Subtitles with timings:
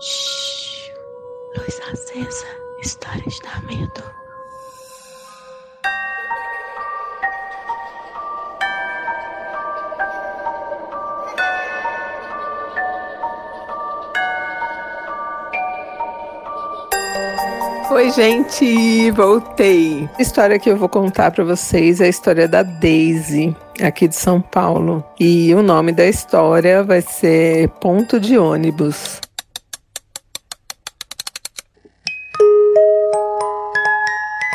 [0.00, 0.92] Shhh.
[1.56, 2.46] Luz acesa.
[2.80, 4.18] Histórias da medo.
[17.90, 20.08] Oi, gente, voltei.
[20.16, 24.14] A história que eu vou contar para vocês é a história da Daisy, aqui de
[24.14, 25.04] São Paulo.
[25.18, 29.20] E o nome da história vai ser Ponto de Ônibus.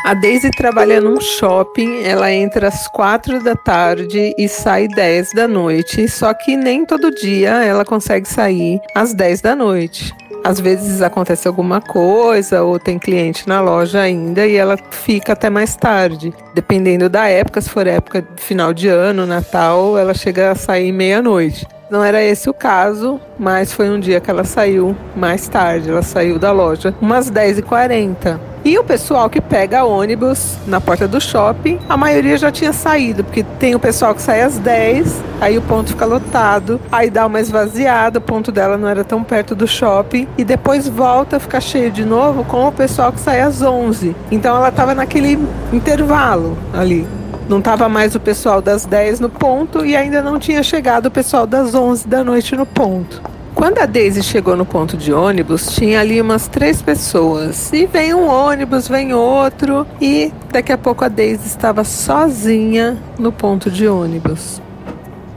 [0.04, 5.48] A Daisy trabalha num shopping, ela entra às quatro da tarde e sai dez da
[5.48, 10.14] noite, só que nem todo dia ela consegue sair às dez da noite.
[10.44, 15.48] Às vezes acontece alguma coisa ou tem cliente na loja ainda e ela fica até
[15.48, 16.34] mais tarde.
[16.54, 20.92] Dependendo da época, se for época de final de ano, Natal, ela chega a sair
[20.92, 21.66] meia-noite.
[21.90, 25.88] Não era esse o caso, mas foi um dia que ela saiu mais tarde.
[25.88, 28.53] Ela saiu da loja umas 10h40.
[28.64, 33.22] E o pessoal que pega ônibus na porta do shopping, a maioria já tinha saído,
[33.22, 37.26] porque tem o pessoal que sai às 10, aí o ponto fica lotado, aí dá
[37.26, 41.40] uma esvaziada, o ponto dela não era tão perto do shopping, e depois volta a
[41.40, 44.16] ficar cheio de novo com o pessoal que sai às 11.
[44.30, 45.38] Então ela estava naquele
[45.70, 47.06] intervalo ali.
[47.46, 51.10] Não estava mais o pessoal das 10 no ponto e ainda não tinha chegado o
[51.10, 53.33] pessoal das 11 da noite no ponto.
[53.64, 57.72] Quando a Daisy chegou no ponto de ônibus, tinha ali umas três pessoas.
[57.72, 63.32] E vem um ônibus, vem outro, e daqui a pouco a Daisy estava sozinha no
[63.32, 64.60] ponto de ônibus.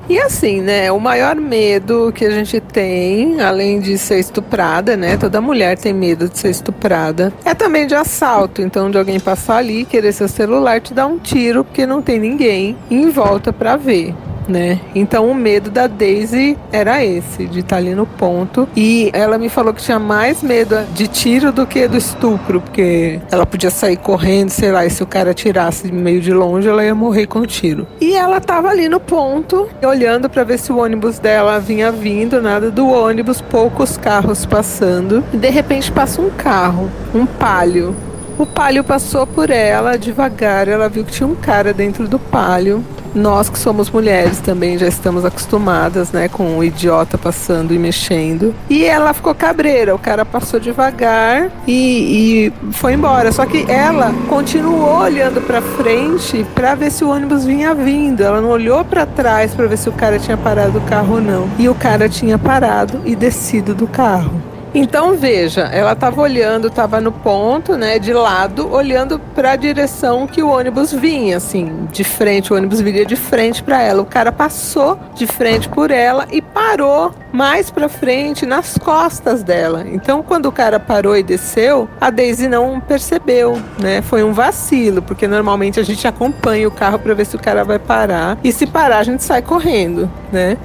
[0.09, 0.91] E assim, né?
[0.91, 5.15] O maior medo que a gente tem, além de ser estuprada, né?
[5.15, 7.31] Toda mulher tem medo de ser estuprada.
[7.45, 8.61] É também de assalto.
[8.61, 12.19] Então, de alguém passar ali, querer seu celular, te dar um tiro, porque não tem
[12.19, 14.13] ninguém em volta para ver
[14.47, 14.79] né?
[14.95, 18.67] Então o medo da Daisy era esse, de estar tá ali no ponto.
[18.75, 23.19] E ela me falou que tinha mais medo de tiro do que do estupro, porque
[23.31, 26.83] ela podia sair correndo, sei lá, e se o cara tirasse meio de longe, ela
[26.83, 27.87] ia morrer com o tiro.
[27.99, 32.41] E ela tava ali no ponto, olhando para ver se o ônibus dela vinha vindo,
[32.41, 35.23] nada do ônibus, poucos carros passando.
[35.33, 37.95] E de repente passa um carro, um palio.
[38.37, 42.83] O palio passou por ela devagar, ela viu que tinha um cara dentro do palio
[43.17, 48.53] nós que somos mulheres também já estamos acostumadas, né, com o idiota passando e mexendo.
[48.69, 53.31] E ela ficou cabreira, o cara passou devagar e, e foi embora.
[53.31, 58.21] Só que ela continuou olhando para frente para ver se o ônibus vinha vindo.
[58.21, 61.21] Ela não olhou para trás para ver se o cara tinha parado o carro ou
[61.21, 61.49] não.
[61.57, 64.56] E o cara tinha parado e descido do carro.
[64.79, 70.27] Então veja, ela estava olhando, estava no ponto, né, de lado, olhando para a direção
[70.27, 72.53] que o ônibus vinha, assim, de frente.
[72.53, 74.03] O ônibus viria de frente para ela.
[74.03, 79.83] O cara passou de frente por ela e parou mais para frente nas costas dela.
[79.91, 84.03] Então, quando o cara parou e desceu, a Daisy não percebeu, né?
[84.03, 87.63] Foi um vacilo, porque normalmente a gente acompanha o carro para ver se o cara
[87.63, 90.55] vai parar e se parar a gente sai correndo, né?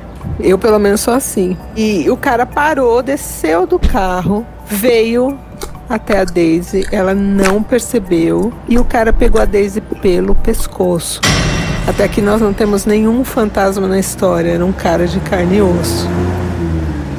[0.40, 1.56] Eu, pelo menos, sou assim.
[1.76, 5.38] E o cara parou, desceu do carro, veio
[5.88, 11.20] até a Daisy, ela não percebeu e o cara pegou a Daisy pelo pescoço.
[11.86, 15.62] Até que nós não temos nenhum fantasma na história, era um cara de carne e
[15.62, 16.08] osso.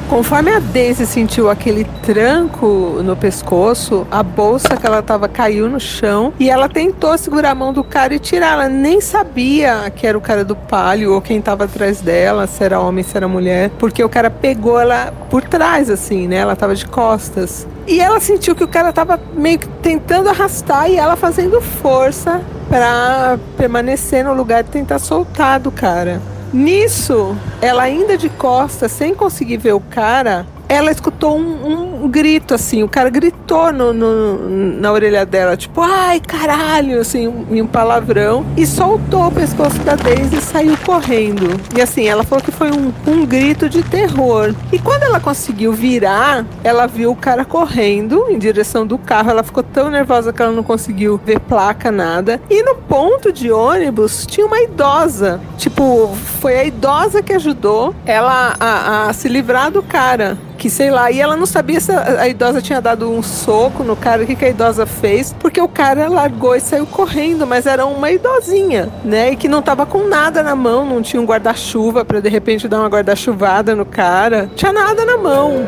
[0.08, 5.80] Conforme a Daisy sentiu aquele tranco no pescoço, a bolsa que ela tava caiu no
[5.80, 8.52] chão e ela tentou segurar a mão do cara e tirar.
[8.52, 12.62] Ela nem sabia que era o cara do palio ou quem tava atrás dela, se
[12.62, 16.36] era homem, se era mulher, porque o cara pegou ela por trás, assim, né?
[16.36, 17.66] Ela tava de costas.
[17.86, 22.42] E ela sentiu que o cara tava meio que tentando arrastar e ela fazendo força
[22.68, 26.20] para permanecer no lugar e tentar soltar do cara.
[26.54, 32.54] Nisso, ela ainda de costas, sem conseguir ver o cara, ela escutou um, um, grito,
[32.54, 37.66] assim, o cara gritou no, no, na orelha dela, tipo, ai, caralho, assim, um, um
[37.66, 41.60] palavrão, e soltou o pescoço da Daisy e saiu correndo.
[41.76, 44.54] E assim, ela falou que foi um, um grito de terror.
[44.72, 49.42] E quando ela conseguiu virar, ela viu o cara correndo em direção do carro, ela
[49.42, 52.40] ficou tão nervosa que ela não conseguiu ver placa, nada.
[52.50, 58.54] E no ponto de ônibus tinha uma idosa, tipo, foi a idosa que ajudou ela
[58.58, 62.22] a, a se livrar do cara que sei lá, e ela não sabia se a,
[62.22, 65.60] a idosa tinha dado um soco no cara, o que, que a idosa fez, porque
[65.60, 69.32] o cara largou e saiu correndo, mas era uma idosinha, né?
[69.32, 72.66] E que não tava com nada na mão, não tinha um guarda-chuva para de repente
[72.66, 75.66] dar uma guarda-chuvada no cara, tinha nada na mão.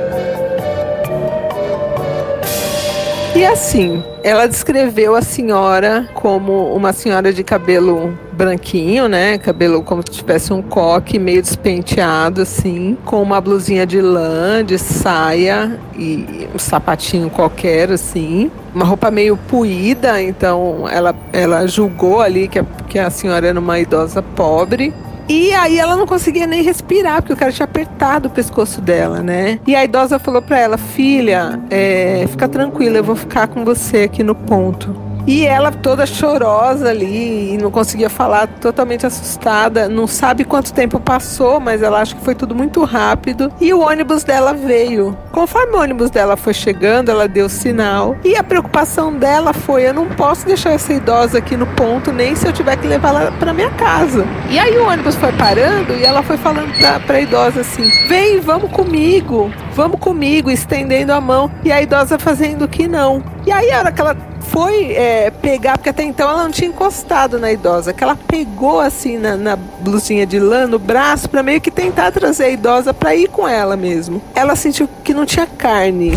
[3.37, 9.37] E assim, ela descreveu a senhora como uma senhora de cabelo branquinho, né?
[9.37, 14.79] Cabelo como se tivesse um coque meio despenteado, assim, com uma blusinha de lã, de
[14.79, 18.50] saia e um sapatinho qualquer, assim.
[18.75, 23.61] Uma roupa meio puída, então ela, ela julgou ali que a, que a senhora era
[23.61, 24.94] uma idosa pobre.
[25.28, 29.23] E aí ela não conseguia nem respirar, porque o cara tinha apertado o pescoço dela,
[29.23, 29.58] né?
[29.67, 34.05] E a idosa falou para ela, filha, é, fica tranquila, eu vou ficar com você
[34.05, 35.06] aqui no ponto.
[35.26, 39.88] E ela toda chorosa ali, e não conseguia falar, totalmente assustada.
[39.88, 43.52] Não sabe quanto tempo passou, mas ela acha que foi tudo muito rápido.
[43.61, 45.17] E o ônibus dela veio.
[45.32, 48.17] Conforme o ônibus dela foi chegando, ela deu sinal.
[48.25, 52.37] E a preocupação dela foi: eu não posso deixar essa idosa aqui no ponto, nem
[52.37, 54.25] se eu tiver que levá-la para minha casa.
[54.49, 58.38] E aí o ônibus foi parando e ela foi falando pra, pra idosa assim: vem,
[58.40, 61.50] vamos comigo, vamos comigo, estendendo a mão.
[61.64, 63.22] E a idosa fazendo que não.
[63.46, 64.17] E aí, a hora que ela
[64.50, 68.81] foi é, pegar, porque até então ela não tinha encostado na idosa, que ela pegou
[68.81, 72.94] assim na, na blusinha de lã no braço para meio que tentar trazer a idosa
[72.94, 74.22] para ir com ela mesmo.
[74.34, 76.12] Ela sentiu que não tinha carne,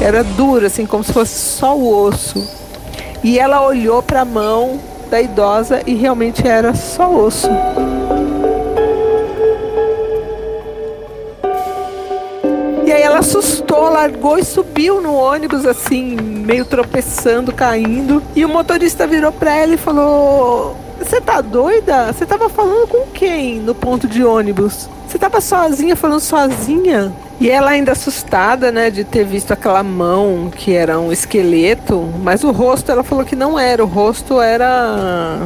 [0.00, 2.46] era dura, assim, como se fosse só o osso.
[3.22, 4.78] E ela olhou para a mão
[5.10, 7.48] da idosa e realmente era só osso.
[12.84, 18.22] E aí ela assustou, largou e subiu no ônibus, assim, meio tropeçando, caindo.
[18.34, 22.12] E o motorista virou pra ela e falou: Você tá doida?
[22.12, 24.88] Você tava falando com quem no ponto de ônibus?
[25.08, 27.12] Você tava sozinha, falando sozinha?
[27.40, 32.44] E ela ainda assustada, né, de ter visto aquela mão que era um esqueleto, mas
[32.44, 35.38] o rosto ela falou que não era, o rosto era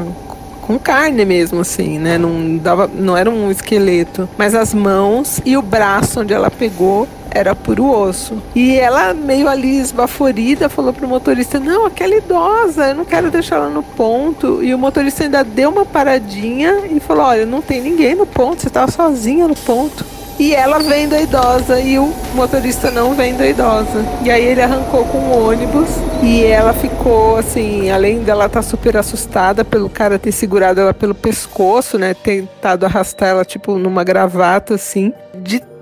[0.68, 2.18] com carne mesmo, assim, né?
[2.18, 4.28] Não, dava, não era um esqueleto.
[4.36, 8.42] Mas as mãos e o braço onde ela pegou era puro osso.
[8.54, 13.56] E ela, meio ali esbaforida, falou pro motorista: Não, aquela idosa, eu não quero deixar
[13.56, 14.62] ela no ponto.
[14.62, 18.62] E o motorista ainda deu uma paradinha e falou: Olha, não tem ninguém no ponto,
[18.62, 20.04] você estava sozinha no ponto.
[20.38, 24.04] E ela vendo a idosa e o motorista não vendo a idosa.
[24.22, 25.88] E aí ele arrancou com o ônibus
[26.22, 30.94] e ela ficou assim, além dela estar tá super assustada pelo cara ter segurado ela
[30.94, 35.12] pelo pescoço, né, tentado arrastar ela tipo numa gravata assim,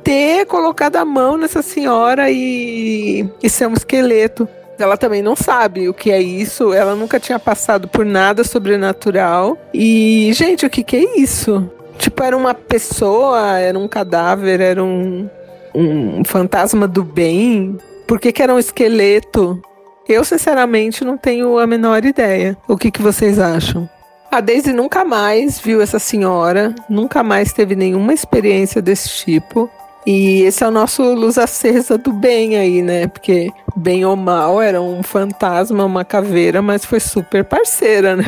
[0.06, 4.48] ter colocado a mão nessa senhora e, e ser um esqueleto.
[4.78, 9.58] Ela também não sabe o que é isso, ela nunca tinha passado por nada sobrenatural.
[9.74, 11.68] E, gente, o que, que é isso?
[11.98, 15.28] Tipo, era uma pessoa, era um cadáver, era um,
[15.74, 17.76] um fantasma do bem.
[18.06, 19.60] Por que, que era um esqueleto?
[20.08, 22.56] Eu, sinceramente, não tenho a menor ideia.
[22.68, 23.90] O que, que vocês acham?
[24.30, 29.68] A Daisy nunca mais viu essa senhora, nunca mais teve nenhuma experiência desse tipo.
[30.06, 33.08] E esse é o nosso luz acesa do bem aí, né?
[33.08, 38.24] Porque bem ou mal era um fantasma, uma caveira, mas foi super parceira, né?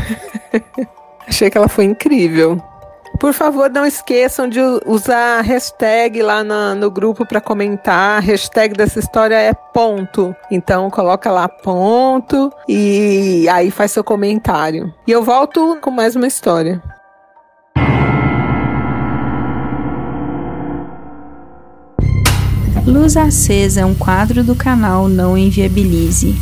[1.29, 2.61] Achei que ela foi incrível.
[3.19, 8.19] Por favor, não esqueçam de usar a hashtag lá no, no grupo para comentar.
[8.19, 10.35] A hashtag dessa história é ponto.
[10.51, 14.93] Então coloca lá ponto e aí faz seu comentário.
[15.07, 16.83] E eu volto com mais uma história.
[22.89, 26.35] Luz Acesa é um quadro do canal Não Inviabilize.